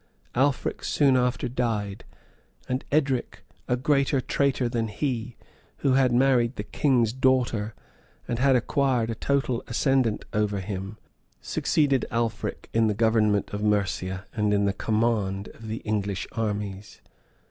Alfric 0.33 0.83
soon 0.83 1.15
after 1.15 1.47
died, 1.47 2.05
and 2.67 2.83
Edric, 2.91 3.45
a 3.67 3.77
greater 3.77 4.19
traitor 4.19 4.67
than 4.67 4.87
he, 4.87 5.35
who 5.85 5.93
had 5.93 6.11
married 6.11 6.55
the 6.55 6.63
king's 6.63 7.13
daughter, 7.13 7.75
and 8.27 8.39
had 8.39 8.55
acquired 8.55 9.11
a 9.11 9.13
total 9.13 9.61
ascendant 9.67 10.25
over 10.33 10.59
him, 10.59 10.97
succeeded 11.39 12.07
Alfric 12.09 12.67
in 12.73 12.87
the 12.87 12.95
government 12.95 13.51
of 13.53 13.61
Mercia, 13.61 14.25
and 14.35 14.55
in 14.55 14.65
the 14.65 14.73
command 14.73 15.49
of 15.49 15.67
the 15.67 15.77
English 15.85 16.25
armies. 16.31 16.99